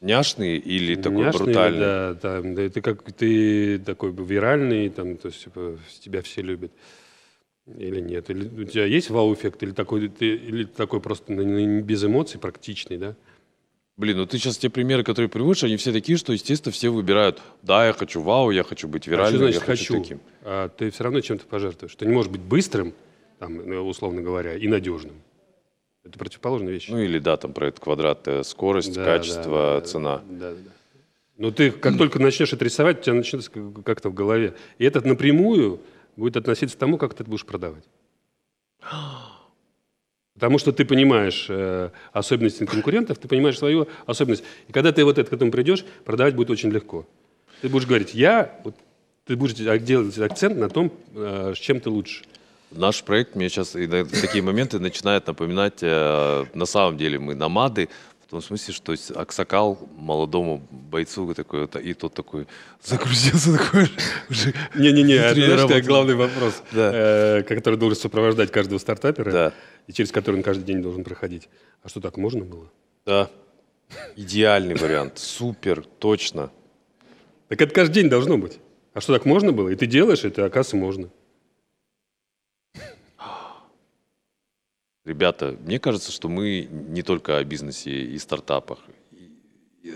Няшный 0.02 0.58
или 0.58 0.96
такой 0.96 1.26
Няшный, 1.26 1.46
брутальный? 1.46 1.80
Да, 1.80 2.16
там, 2.16 2.56
да, 2.56 2.68
ты 2.68 2.82
как 2.82 3.04
ты 3.12 3.78
такой 3.78 4.12
виральный, 4.12 4.90
там, 4.90 5.18
то 5.18 5.28
есть 5.28 5.44
типа, 5.44 5.78
тебя 6.00 6.24
все 6.24 6.42
любят. 6.42 6.72
Или 7.68 8.00
нет? 8.00 8.32
Или 8.32 8.64
у 8.64 8.64
тебя 8.64 8.86
есть 8.86 9.12
вау-эффект, 9.12 9.62
или 9.62 9.70
такой, 9.70 10.08
ты, 10.08 10.36
или 10.36 10.64
такой 10.64 11.00
просто 11.00 11.32
без 11.34 12.04
эмоций, 12.04 12.40
практичный, 12.40 12.98
да? 12.98 13.16
Блин, 13.98 14.18
ну 14.18 14.26
ты 14.26 14.40
сейчас 14.40 14.58
те 14.58 14.72
примеры, 14.72 15.04
которые 15.04 15.30
приводишь, 15.30 15.64
они 15.64 15.78
все 15.78 15.92
такие, 15.92 16.18
что, 16.18 16.34
естественно, 16.34 16.74
все 16.74 16.90
выбирают, 16.90 17.40
да, 17.62 17.86
я 17.86 17.94
хочу 17.94 18.24
вау, 18.24 18.50
я 18.50 18.64
хочу 18.64 18.88
быть 18.88 19.04
А 19.04 19.04
что 19.04 19.12
виральным, 19.12 19.40
значит 19.42 19.60
я 19.60 19.66
хочу, 19.68 19.94
хочу? 19.94 20.02
таким. 20.02 20.20
А 20.42 20.70
ты 20.70 20.90
все 20.90 21.04
равно 21.04 21.22
чем-то 21.22 21.46
пожертвуешь. 21.46 21.94
Ты 21.94 22.08
не 22.08 22.14
можешь 22.14 22.32
быть 22.32 22.42
быстрым, 22.42 22.96
там, 23.40 23.56
ну, 23.56 23.82
условно 23.88 24.22
говоря, 24.22 24.56
и 24.56 24.68
надежным. 24.68 25.16
Это 26.04 26.18
противоположные 26.18 26.74
вещи. 26.74 26.90
Ну 26.92 27.00
или 27.00 27.20
да, 27.20 27.38
там 27.38 27.54
про 27.54 27.68
этот 27.68 27.82
квадрат, 27.82 28.28
э, 28.28 28.44
скорость, 28.44 28.94
Да, 28.94 29.04
качество, 29.06 29.52
да, 29.76 29.80
да, 29.80 29.86
цена. 29.86 30.22
Да, 30.30 30.52
да, 30.52 30.56
да. 30.56 30.72
Но 31.38 31.52
ты 31.52 31.70
как 31.72 31.98
только 31.98 32.18
начнешь 32.20 32.52
это 32.54 32.64
рисовать, 32.66 33.00
у 33.00 33.02
тебя 33.04 33.16
начнется 33.16 33.52
как- 33.52 33.84
как-то 33.84 34.10
в 34.10 34.14
голове. 34.14 34.56
И 34.80 34.86
это 34.86 35.06
напрямую 35.06 35.82
будет 36.16 36.38
относиться 36.38 36.76
к 36.76 36.80
тому, 36.80 36.98
как 36.98 37.14
ты 37.14 37.24
это 37.24 37.30
будешь 37.30 37.46
продавать. 37.46 37.84
Потому 40.34 40.60
что 40.60 40.72
ты 40.72 40.86
понимаешь 40.86 41.48
э, 41.50 41.90
особенности 42.14 42.66
конкурентов, 42.66 43.18
ты 43.18 43.28
понимаешь 43.28 43.58
свою 43.58 43.88
особенность. 44.06 44.44
И 44.68 44.72
когда 44.72 44.92
ты 44.92 45.04
вот 45.04 45.18
это 45.18 45.30
к 45.30 45.34
этому 45.34 45.52
придешь, 45.52 45.84
продавать 46.06 46.36
будет 46.36 46.52
очень 46.52 46.70
легко. 46.70 47.08
Ты 47.62 47.70
будешь 47.70 47.88
говорить, 47.88 48.14
я, 48.14 48.60
вот, 48.64 48.76
ты 49.26 49.36
будешь 49.36 49.56
делать 49.56 50.18
акцент 50.20 50.58
на 50.58 50.70
том, 50.70 50.92
э, 51.16 51.54
с 51.56 51.58
чем 51.58 51.80
ты 51.80 51.90
лучше. 51.90 52.24
Наш 52.72 53.04
проект 53.04 53.36
мне 53.36 53.50
сейчас 53.50 53.74
в 53.76 54.22
такие 54.22 54.44
моменты 54.44 54.80
начинает 54.80 55.26
напоминать, 55.28 55.80
э, 55.82 56.46
на 56.54 56.66
самом 56.66 56.98
деле 56.98 57.18
мы 57.18 57.34
намады, 57.34 57.88
в 58.28 58.30
том 58.30 58.42
смысле, 58.42 58.74
что 58.74 58.94
Аксакал 59.16 59.80
молодому 59.96 60.62
бойцу 60.70 61.34
такой, 61.34 61.62
вот, 61.62 61.78
и 61.78 61.94
тот 61.94 62.14
такой 62.14 62.46
загрузился 62.84 63.54
такой 63.58 63.90
уже. 64.30 64.54
Не-не-не, 64.76 65.14
это 65.14 65.82
главный 65.82 66.16
вопрос, 66.16 66.62
Да. 66.74 66.92
э, 67.40 67.44
который 67.44 67.80
должен 67.80 67.98
сопровождать 67.98 68.52
каждого 68.52 68.80
стартапера, 68.80 69.32
Да. 69.32 69.54
и 69.88 69.94
через 69.94 70.12
который 70.12 70.36
он 70.36 70.44
каждый 70.44 70.66
день 70.66 70.82
должен 70.82 71.06
проходить. 71.06 71.48
А 71.84 71.90
что, 71.90 72.02
так 72.02 72.18
можно 72.18 72.44
было? 72.44 72.70
Да. 73.06 73.30
Идеальный 74.18 74.76
вариант. 74.76 75.20
Супер, 75.20 75.86
точно. 76.00 76.52
Так 77.48 77.62
это 77.62 77.74
каждый 77.74 77.94
день 77.94 78.10
должно 78.10 78.38
быть. 78.38 78.60
А 78.94 79.00
что, 79.00 79.14
так 79.14 79.24
можно 79.24 79.54
было? 79.54 79.70
И 79.70 79.76
ты 79.76 79.86
делаешь 79.86 80.26
это, 80.26 80.44
оказывается, 80.44 80.76
можно. 80.76 81.10
Ребята, 85.08 85.56
мне 85.64 85.80
кажется, 85.80 86.12
что 86.12 86.28
мы 86.28 86.68
не 86.70 87.02
только 87.02 87.38
о 87.38 87.44
бизнесе 87.46 87.92
и 87.92 88.18
стартапах, 88.18 88.80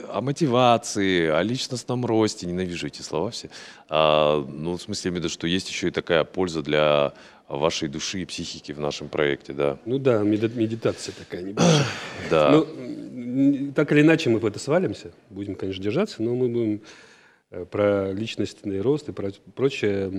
о 0.08 0.22
мотивации, 0.22 1.28
о 1.28 1.42
личностном 1.44 2.06
росте, 2.06 2.48
ненавижу 2.48 2.88
эти 2.88 3.02
слова 3.02 3.30
все. 3.32 3.50
А, 3.90 4.42
ну, 4.42 4.78
в 4.78 4.82
смысле, 4.82 5.10
я 5.10 5.12
имею 5.12 5.22
в 5.22 5.26
виду, 5.26 5.34
что 5.34 5.48
есть 5.48 5.70
еще 5.70 5.90
и 5.90 5.92
такая 5.92 6.24
польза 6.24 6.62
для 6.62 7.12
вашей 7.50 7.90
души 7.90 8.22
и 8.22 8.26
психики 8.26 8.72
в 8.72 8.80
нашем 8.80 9.10
проекте, 9.10 9.52
да. 9.52 9.78
Ну 9.86 10.00
да, 10.00 10.24
меди- 10.24 10.56
медитация 10.56 11.14
такая 11.14 11.42
небольшая. 11.42 11.86
Да. 12.30 12.52
Ну, 12.52 13.74
так 13.74 13.92
или 13.92 14.00
иначе 14.00 14.30
мы 14.30 14.40
в 14.40 14.46
это 14.46 14.60
свалимся. 14.60 15.12
Будем, 15.30 15.56
конечно, 15.56 15.84
держаться, 15.84 16.24
но 16.24 16.36
мы 16.36 16.48
будем 16.48 16.82
про 17.70 18.14
личностный 18.14 18.80
рост 18.80 19.10
и 19.10 19.12
про 19.12 19.32
прочее 19.56 20.10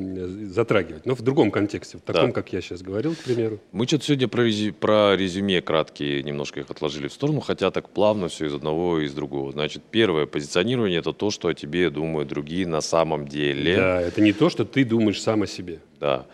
затрагивать. 0.47 1.07
Но 1.07 1.15
в 1.15 1.23
другом 1.23 1.51
контексте, 1.51 1.97
в 1.97 2.03
таком, 2.03 2.27
Да. 2.27 2.33
как 2.33 2.53
я 2.53 2.61
сейчас 2.61 2.83
говорил, 2.83 3.15
к 3.15 3.21
примеру. 3.21 3.59
Мы 3.73 3.87
что-то 3.87 4.05
сегодня 4.05 4.29
про, 4.29 4.43
резю- 4.47 4.75
про 4.75 5.17
резюме 5.17 5.63
краткие 5.63 6.23
немножко 6.23 6.61
их 6.61 6.71
отложили 6.71 7.09
в 7.09 7.13
сторону, 7.13 7.41
хотя 7.41 7.71
так 7.71 7.89
плавно 7.89 8.29
все 8.29 8.47
из 8.47 8.55
одного 8.55 8.99
и 9.01 9.07
из 9.07 9.15
другого. 9.15 9.51
Значит, 9.53 9.83
первое, 9.91 10.27
позиционирование– 10.27 10.99
это 11.01 11.15
то, 11.15 11.31
что 11.31 11.49
о 11.49 11.55
тебе 11.55 11.89
думают 11.89 12.29
другие 12.29 12.67
на 12.67 12.83
самом 12.83 13.27
деле. 13.27 13.77
Да, 13.77 14.01
это 14.03 14.21
не 14.21 14.35
то, 14.35 14.51
что 14.51 14.67
ты 14.67 14.85
думаешь 14.85 15.21
сам 15.23 15.43
о 15.43 15.47
себе. 15.47 15.81
Да. 16.01 16.27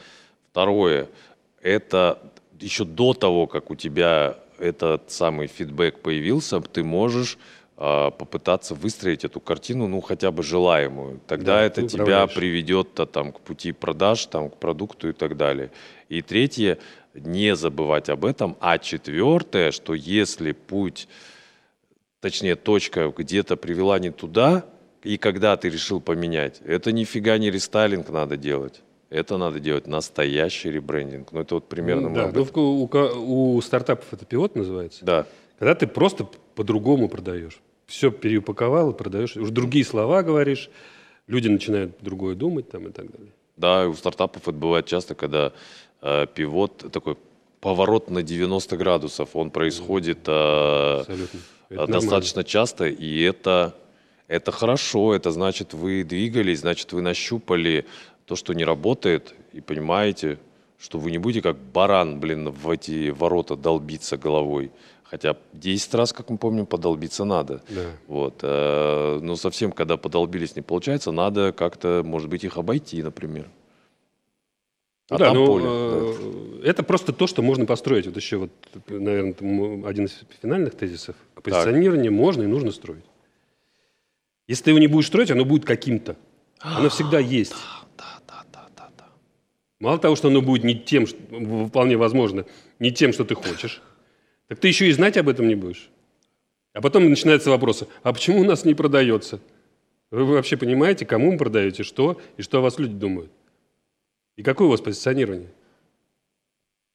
Второе, 0.51 1.09
это 1.63 2.19
еще 2.59 2.85
до 2.85 3.15
того, 3.15 3.47
как 3.47 3.71
у 3.71 3.77
тебя 3.77 4.37
этот 4.59 5.13
самый 5.13 5.47
фидбэк 5.47 6.01
появился, 6.01 6.61
ты 6.61 6.83
можешь 6.83 7.39
попытаться 7.79 8.75
выстроить 8.75 9.25
эту 9.25 9.39
картину, 9.39 9.87
ну, 9.87 10.01
хотя 10.01 10.33
бы 10.33 10.43
желаемую. 10.43 11.21
Тогда 11.29 11.59
Да, 11.59 11.63
это 11.63 11.83
тебя 11.83 12.03
управляешь. 12.03 12.35
приведет 12.35 12.95
то, 12.95 13.07
там, 13.07 13.31
к 13.31 13.41
пути 13.41 13.71
продаж, 13.71 14.27
там, 14.27 14.51
к 14.51 14.57
продукту 14.57 15.09
и 15.09 15.13
так 15.13 15.37
далее. 15.37 15.71
И 16.09 16.21
третье, 16.21 16.79
не 17.15 17.55
забывать 17.55 18.09
об 18.09 18.25
этом. 18.25 18.57
А 18.59 18.79
четвертое, 18.79 19.71
что 19.71 19.95
если 19.95 20.51
путь, 20.51 21.07
точнее, 22.21 22.57
точка 22.57 23.13
где-то 23.17 23.57
привела 23.57 24.01
не 24.01 24.11
туда, 24.11 24.65
и 25.05 25.17
когда 25.17 25.57
ты 25.57 25.69
решил 25.69 26.01
поменять, 26.01 26.61
это 26.65 26.91
нифига 26.91 27.39
не 27.39 27.49
рестайлинг 27.49 28.09
надо 28.09 28.37
делать. 28.37 28.83
Это 29.09 29.37
надо 29.39 29.61
делать 29.61 29.87
настоящий 29.87 30.71
ребрендинг. 30.71 31.31
Ну, 31.31 31.41
это 31.41 31.55
вот 31.55 31.69
примерно 31.69 32.09
Ну, 32.09 32.15
да, 32.15 32.33
ну, 32.35 32.47
у, 32.55 33.55
у 33.57 33.61
стартапов 33.63 34.13
это 34.13 34.27
пивот 34.27 34.57
называется. 34.57 35.05
Да. 35.05 35.27
Когда 35.59 35.75
ты 35.75 35.87
просто 35.87 36.29
по-другому 36.59 37.09
продаешь. 37.09 37.61
Все 37.87 38.11
переупаковал 38.11 38.91
и 38.91 38.95
продаешь. 38.95 39.37
Уже 39.37 39.53
другие 39.53 39.85
слова 39.85 40.25
говоришь, 40.25 40.71
люди 41.29 41.49
начинают 41.49 41.93
другое 42.01 42.35
думать 42.35 42.69
там 42.69 42.89
и 42.89 42.91
так 42.91 43.07
далее. 43.13 43.33
Да, 43.57 43.87
у 43.89 43.95
стартапов 43.95 44.43
это 44.43 44.59
бывает 44.59 44.87
часто, 44.87 45.15
когда 45.15 45.53
э, 46.03 46.27
пивот 46.35 46.91
такой 46.93 47.17
поворот 47.61 48.11
на 48.11 48.23
90 48.23 48.77
градусов, 48.77 49.37
он 49.37 49.51
происходит 49.51 50.19
э, 50.27 51.05
достаточно 51.71 52.43
часто, 52.43 52.87
и 52.87 53.21
это, 53.23 53.73
это 54.27 54.51
хорошо, 54.51 55.15
это 55.15 55.31
значит, 55.31 55.75
вы 55.75 56.03
двигались, 56.03 56.61
значит, 56.61 56.93
вы 56.93 57.03
нащупали 57.03 57.85
то, 58.27 58.35
что 58.35 58.53
не 58.53 58.65
работает, 58.65 59.33
и 59.53 59.61
понимаете, 59.61 60.39
что 60.81 60.99
вы 60.99 61.13
не 61.13 61.19
будете 61.19 61.43
как 61.43 61.57
баран, 61.57 62.19
блин, 62.21 62.51
в 62.51 62.71
эти 62.71 63.11
ворота 63.11 63.55
долбиться 63.57 64.17
головой. 64.17 64.71
Хотя 65.11 65.37
10 65.55 65.95
раз, 65.95 66.13
как 66.13 66.29
мы 66.29 66.37
помним, 66.37 66.67
подолбиться 66.67 67.25
надо. 67.25 67.63
Да. 67.71 67.87
Вот. 68.09 68.41
э, 68.43 69.19
Но 69.23 69.37
совсем, 69.37 69.73
когда 69.73 69.97
подолбились, 69.97 70.55
не 70.55 70.61
получается, 70.63 71.13
надо 71.13 71.53
как-то, 71.53 72.03
может 72.05 72.29
быть, 72.29 72.45
их 72.45 72.59
обойти, 72.59 73.03
например. 73.03 73.47
А 75.11 75.17
да, 75.17 75.27
там 75.27 75.37
ну, 75.37 75.47
поле. 75.47 75.65
да. 75.65 76.61
э, 76.67 76.69
Это 76.71 76.83
просто 76.83 77.15
то, 77.15 77.27
что 77.27 77.41
можно 77.41 77.65
построить. 77.65 78.07
Вот 78.07 78.17
еще, 78.17 78.37
вот, 78.37 78.51
наверное, 78.89 79.33
один 79.89 80.05
из 80.05 80.21
финальных 80.43 80.75
тезисов. 80.75 81.17
Позиционирование 81.43 82.11
можно 82.11 82.43
и 82.43 82.47
нужно 82.47 82.71
строить. 82.71 83.05
Если 84.47 84.65
ты 84.65 84.71
его 84.73 84.79
не 84.79 84.89
будешь 84.89 85.07
строить, 85.07 85.31
оно 85.31 85.47
будет 85.47 85.65
каким-то. 85.65 86.17
Оно 86.61 86.91
всегда 86.91 87.19
есть. 87.19 87.55
Да, 87.97 88.19
да, 88.27 88.45
да, 88.53 88.67
да, 88.77 88.89
да. 88.99 89.07
Мало 89.81 89.99
того, 89.99 90.17
что 90.17 90.29
оно 90.29 90.43
будет 90.43 90.65
не 90.65 90.75
тем, 90.79 91.07
что- 91.07 91.19
вполне 91.69 91.97
возможно, 91.97 92.45
не 92.79 92.91
тем, 92.91 93.15
что 93.15 93.25
ты 93.25 93.35
хочешь, 93.35 93.81
так 94.49 94.59
ты 94.59 94.69
еще 94.69 94.89
и 94.89 94.93
знать 94.93 95.17
об 95.17 95.29
этом 95.29 95.47
не 95.49 95.55
будешь. 95.55 95.91
А 96.75 96.81
потом 96.81 97.09
начинаются 97.09 97.51
вопросы, 97.51 97.87
а 98.03 98.13
почему 98.13 98.41
у 98.41 98.45
нас 98.45 98.65
не 98.65 98.75
продается? 98.75 99.41
Вы 100.11 100.25
вообще 100.25 100.57
понимаете, 100.57 101.05
кому 101.05 101.33
вы 101.33 101.37
продаете, 101.39 101.83
что, 101.83 102.21
и 102.37 102.43
что 102.43 102.59
о 102.59 102.61
вас 102.63 102.79
люди 102.79 102.95
думают? 102.95 103.31
И 104.37 104.43
какое 104.43 104.69
у 104.69 104.71
вас 104.71 104.81
позиционирование? 104.81 105.49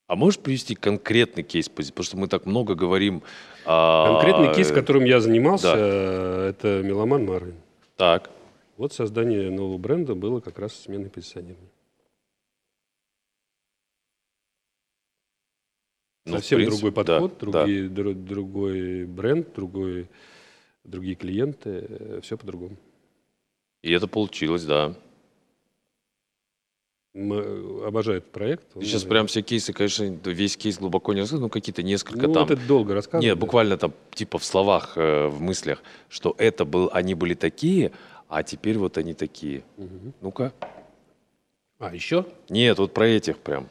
А 0.06 0.16
можешь 0.16 0.38
привести 0.38 0.74
конкретный 0.74 1.42
кейс? 1.42 1.68
Потому 1.68 2.04
что 2.04 2.16
мы 2.16 2.28
так 2.28 2.44
много 2.46 2.74
говорим. 2.74 3.22
а, 3.64 4.12
Конкретный 4.12 4.54
кейс, 4.54 4.70
э, 4.70 4.74
которым 4.74 5.04
я 5.04 5.20
занимался, 5.20 5.72
да. 5.72 5.74
э, 5.76 6.50
это 6.50 6.82
меломан 6.82 7.24
Марвин. 7.24 7.54
Так. 7.96 8.30
Вот 8.76 8.92
создание 8.92 9.50
нового 9.50 9.78
бренда 9.78 10.14
было 10.14 10.40
как 10.40 10.58
раз 10.58 10.74
сменой 10.74 11.08
позиционирования. 11.08 11.70
Ну, 16.26 16.36
Совсем 16.36 16.58
принципе, 16.58 16.90
другой 16.90 17.04
да, 17.04 17.20
подход, 17.20 17.52
да. 17.52 17.64
другие, 17.64 17.88
дру- 17.88 18.14
другой 18.14 19.04
бренд, 19.04 19.54
другой, 19.54 20.08
другие 20.84 21.16
клиенты, 21.16 22.20
все 22.22 22.38
по-другому. 22.38 22.76
И 23.82 23.92
это 23.92 24.08
получилось, 24.08 24.64
да. 24.64 24.94
Мы 27.12 27.86
обожаю 27.86 28.18
этот 28.18 28.32
проект. 28.32 28.72
Ты 28.72 28.84
сейчас 28.84 29.04
э, 29.04 29.08
прям 29.08 29.28
все 29.28 29.42
кейсы, 29.42 29.72
конечно, 29.72 30.10
да, 30.10 30.30
весь 30.32 30.56
кейс 30.56 30.78
глубоко 30.78 31.12
не 31.12 31.20
рассказывал, 31.20 31.46
ну 31.46 31.50
какие-то 31.50 31.82
несколько 31.82 32.26
ну, 32.26 32.32
там. 32.32 32.44
это 32.46 32.56
долго 32.56 32.94
рассказывать. 32.94 33.24
Нет, 33.24 33.36
да. 33.36 33.40
буквально 33.40 33.76
там 33.76 33.92
типа 34.14 34.38
в 34.38 34.44
словах, 34.44 34.94
э, 34.96 35.28
в 35.28 35.40
мыслях, 35.40 35.82
что 36.08 36.34
это 36.38 36.64
был, 36.64 36.90
они 36.92 37.14
были 37.14 37.34
такие, 37.34 37.92
а 38.28 38.42
теперь 38.42 38.78
вот 38.78 38.98
они 38.98 39.14
такие. 39.14 39.62
Мгм. 39.76 40.12
Ну-ка. 40.22 40.52
А, 41.78 41.94
еще? 41.94 42.26
Нет, 42.48 42.78
вот 42.78 42.92
про 42.92 43.06
этих 43.06 43.38
прям. 43.38 43.68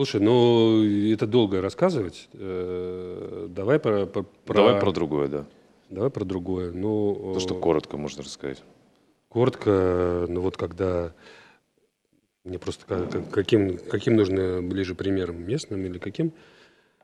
Слушай, 0.00 0.22
ну 0.22 0.82
это 1.12 1.26
долго 1.26 1.60
рассказывать. 1.60 2.30
Э, 2.32 3.48
Давай 3.50 3.78
про, 3.78 4.06
про, 4.06 4.24
Давай 4.46 4.80
про 4.80 4.92
другое, 4.92 5.28
да. 5.28 5.44
давай 5.90 6.08
про 6.08 6.24
другое. 6.24 6.72
Ну, 6.72 7.32
То, 7.34 7.40
что 7.40 7.54
э, 7.54 7.60
коротко 7.60 7.98
можно 7.98 8.22
рассказать. 8.22 8.62
коротко, 9.28 10.24
ну 10.26 10.40
вот 10.40 10.56
когда 10.56 11.12
мне 12.44 12.58
просто 12.58 12.86
ка- 12.86 13.04
ка- 13.08 13.20
каким 13.30 13.76
каким 13.76 14.16
нужно 14.16 14.62
ближе 14.62 14.94
примером 14.94 15.46
местным 15.46 15.84
или 15.84 15.98
каким? 15.98 16.32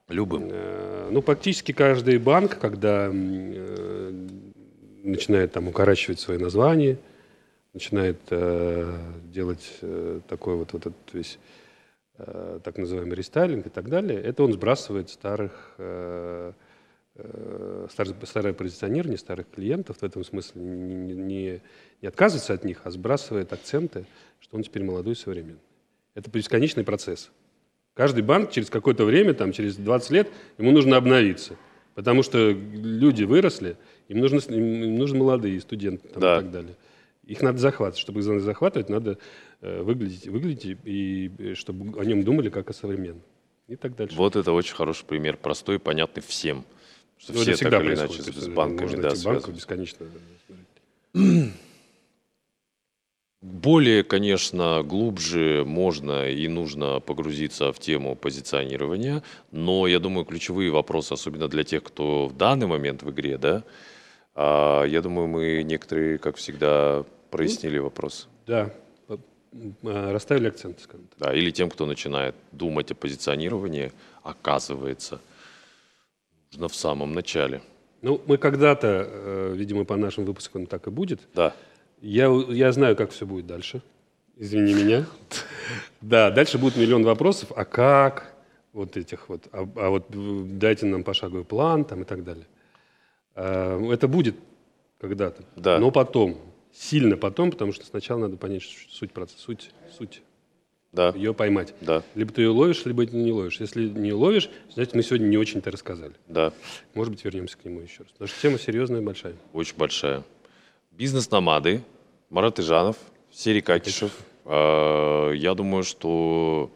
Любым. 0.08 0.48
Э, 0.50 1.10
Ну, 1.10 1.20
практически 1.20 1.72
каждый 1.72 2.16
банк, 2.16 2.58
когда 2.58 3.12
начинает 5.04 5.52
там 5.52 5.68
укорачивать 5.68 6.18
свои 6.18 6.38
названия, 6.38 6.96
начинает 7.74 8.16
делать 9.30 9.80
такой 10.28 10.56
вот, 10.56 10.72
вот 10.72 10.86
этот 10.86 11.12
весь 11.12 11.38
так 12.18 12.78
называемый 12.78 13.14
рестайлинг 13.16 13.66
и 13.66 13.70
так 13.70 13.88
далее, 13.88 14.20
это 14.20 14.42
он 14.42 14.52
сбрасывает 14.52 15.10
старых 15.10 15.74
э, 15.78 16.52
э, 17.16 17.86
стар- 17.90 18.14
старое 18.24 18.52
позиционирование 18.54 19.18
старых 19.18 19.46
клиентов 19.50 19.98
в 19.98 20.02
этом 20.02 20.24
смысле 20.24 20.62
не, 20.62 21.14
не- 21.14 21.60
не- 22.02 22.08
отказывается 22.08 22.54
от 22.54 22.64
них, 22.64 22.80
а 22.84 22.90
сбрасывает 22.90 23.52
акценты, 23.52 24.06
что 24.40 24.56
он 24.56 24.62
теперь 24.62 24.82
молодой 24.84 25.12
и 25.12 25.16
современный. 25.16 25.60
Это 26.14 26.30
бесконечный 26.30 26.84
процесс. 26.84 27.30
Каждый 27.94 28.22
банк 28.22 28.50
через 28.50 28.70
какое-то 28.70 29.04
время, 29.04 29.34
там, 29.34 29.52
через 29.52 29.76
20 29.76 30.10
лет, 30.10 30.28
ему 30.58 30.70
нужно 30.70 30.96
обновиться. 30.96 31.56
Потому 31.94 32.22
что 32.22 32.50
люди 32.50 33.24
выросли, 33.24 33.76
им 34.08 34.18
нужны, 34.18 34.38
им 34.54 34.82
им 34.84 34.96
нужны 34.98 35.18
молодые 35.18 35.58
студенты 35.60 36.08
там, 36.08 36.20
Да. 36.20 36.36
и 36.36 36.40
так 36.42 36.50
далее. 36.50 36.74
Их 37.26 37.42
надо 37.42 37.58
захватывать. 37.58 37.98
Чтобы 37.98 38.20
их 38.20 38.40
захватывать, 38.40 38.88
надо 38.88 39.18
э, 39.60 39.82
выглядеть, 39.82 40.28
выглядеть 40.28 40.78
и 40.84 41.30
э, 41.38 41.54
чтобы 41.54 42.00
о 42.00 42.04
нем 42.04 42.22
думали 42.22 42.50
как 42.50 42.70
о 42.70 42.72
современном. 42.72 43.22
И 43.66 43.74
так 43.74 43.96
дальше. 43.96 44.16
Вот 44.16 44.36
это 44.36 44.52
очень 44.52 44.74
хороший 44.76 45.04
пример, 45.04 45.36
простой 45.36 45.76
и 45.76 45.78
понятный 45.78 46.22
всем. 46.22 46.64
Что 47.18 47.32
Ну, 47.32 47.42
это 47.42 47.52
все 47.52 47.56
всегда 47.56 47.78
так 47.78 47.86
или 47.86 47.94
иначе 47.94 48.22
с, 48.22 48.26
с 48.26 48.28
есть, 48.28 48.50
банками 48.50 48.86
можно 48.86 49.02
да, 49.02 49.14
связаны. 49.16 49.54
бесконечно. 49.54 50.06
Более, 53.42 54.02
конечно, 54.02 54.82
глубже 54.82 55.64
можно 55.66 56.28
и 56.28 56.48
нужно 56.48 57.00
погрузиться 57.00 57.72
в 57.72 57.78
тему 57.78 58.16
позиционирования, 58.16 59.22
но 59.50 59.86
я 59.86 59.98
думаю, 59.98 60.24
ключевые 60.24 60.70
вопросы, 60.70 61.12
особенно 61.12 61.48
для 61.48 61.64
тех, 61.64 61.82
кто 61.82 62.28
в 62.28 62.36
данный 62.36 62.66
момент 62.66 63.02
в 63.02 63.10
игре, 63.10 63.38
да, 63.38 63.64
я 64.36 65.00
думаю, 65.02 65.28
мы 65.28 65.62
некоторые, 65.62 66.18
как 66.18 66.36
всегда, 66.36 67.04
прояснили 67.30 67.78
вопрос. 67.78 68.28
Да, 68.46 68.70
а, 69.84 70.12
расставили 70.12 70.48
акценты, 70.48 70.82
скажем 70.82 71.06
так. 71.06 71.18
Да, 71.18 71.34
или 71.34 71.50
тем, 71.50 71.70
кто 71.70 71.86
начинает 71.86 72.34
думать 72.52 72.90
о 72.90 72.94
позиционировании, 72.94 73.92
оказывается, 74.22 75.20
нужно 76.52 76.68
в 76.68 76.74
самом 76.74 77.12
начале. 77.12 77.62
Ну, 78.02 78.20
мы 78.26 78.36
когда-то, 78.36 79.08
э, 79.08 79.54
видимо, 79.56 79.84
по 79.84 79.96
нашим 79.96 80.24
выпускам 80.24 80.66
так 80.66 80.86
и 80.86 80.90
будет, 80.90 81.20
Да. 81.34 81.52
Я, 82.02 82.26
я 82.48 82.72
знаю, 82.72 82.94
как 82.94 83.10
все 83.10 83.24
будет 83.24 83.46
дальше. 83.46 83.80
Извини 84.36 84.74
меня. 84.74 85.06
Да, 86.02 86.30
дальше 86.30 86.58
будет 86.58 86.76
миллион 86.76 87.02
вопросов. 87.02 87.50
А 87.56 87.64
как? 87.64 88.34
Вот 88.72 88.96
этих 88.96 89.28
вот. 89.28 89.48
А, 89.50 89.66
а 89.76 89.88
вот 89.88 90.06
дайте 90.58 90.86
нам 90.86 91.02
пошаговый 91.02 91.44
план 91.44 91.84
там 91.84 92.02
и 92.02 92.04
так 92.04 92.22
далее. 92.22 92.46
А, 93.36 93.80
Это 93.92 94.08
будет 94.08 94.36
когда-то. 94.98 95.44
Да. 95.56 95.78
Но 95.78 95.90
потом. 95.90 96.38
Сильно 96.72 97.16
потом, 97.16 97.50
потому 97.50 97.72
что 97.72 97.86
сначала 97.86 98.18
надо 98.20 98.36
понять 98.36 98.62
суть 98.90 99.12
процесса. 99.12 99.40
Суть. 99.42 99.70
Суть. 99.96 100.22
Да, 100.92 101.10
Ее 101.10 101.34
поймать. 101.34 101.74
да, 101.82 102.02
Либо 102.14 102.32
ты 102.32 102.42
ее 102.42 102.48
ловишь, 102.50 102.84
либо 102.86 103.06
ты 103.06 103.16
не 103.16 103.30
ловишь. 103.32 103.60
Если 103.60 103.86
не 103.86 104.12
ловишь, 104.14 104.48
значит, 104.72 104.94
мы 104.94 105.02
сегодня 105.02 105.26
не 105.26 105.36
очень-то 105.36 105.70
рассказали. 105.70 106.14
да. 106.26 106.52
Может 106.94 107.12
быть, 107.12 107.24
вернемся 107.24 107.56
к 107.58 107.64
нему 107.66 107.80
еще 107.80 108.02
раз. 108.02 108.12
Потому 108.12 108.28
что 108.28 108.40
тема 108.40 108.58
серьезная, 108.58 109.02
большая. 109.02 109.34
Очень 109.52 109.76
большая. 109.76 110.22
Бизнес-номады, 110.92 111.82
Марат 112.30 112.58
Ижанов, 112.60 112.96
Серий 113.30 113.60
Какишев. 113.60 114.12
А, 114.46 115.30
Я 115.32 115.54
думаю, 115.54 115.82
что... 115.82 116.70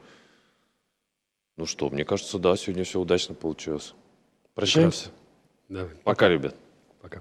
Ну 1.56 1.66
что, 1.66 1.88
мне 1.90 2.04
кажется, 2.04 2.38
да, 2.38 2.56
сегодня 2.56 2.84
все 2.84 3.00
удачно 3.00 3.34
получилось. 3.34 3.94
Прощаемся. 4.54 5.10
Давай. 5.70 5.94
Пока, 6.02 6.28
ребят. 6.28 6.56
Пока. 7.00 7.20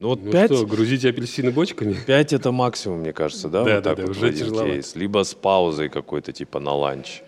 Ну 0.00 0.08
вот 0.08 0.22
Ну 0.22 0.32
пять, 0.32 0.50
что, 0.50 0.66
грузите 0.66 1.10
апельсины 1.10 1.50
бочками? 1.50 1.94
пять 2.06 2.32
это 2.32 2.50
максимум, 2.50 3.00
мне 3.00 3.12
кажется, 3.12 3.48
да? 3.48 3.62
Да, 3.62 3.74
вот 3.74 3.82
да, 3.82 3.90
так 3.90 3.96
да, 3.98 4.02
вот 4.06 4.10
уже 4.16 4.32
кейс. 4.32 4.96
Либо 4.96 5.22
с 5.22 5.34
паузой 5.34 5.90
какой-то, 5.90 6.32
типа 6.32 6.60
на 6.60 6.72
ланч. 6.72 7.22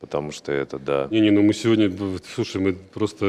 Потому 0.00 0.32
что 0.32 0.50
это, 0.50 0.78
да. 0.78 1.08
Не-не, 1.10 1.30
ну 1.30 1.42
мы 1.42 1.52
сегодня, 1.52 1.92
слушай, 2.34 2.60
мы 2.60 2.72
просто 2.72 3.26